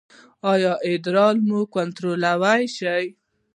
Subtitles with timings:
[0.51, 3.05] ایا ادرار مو کنټرولولی شئ؟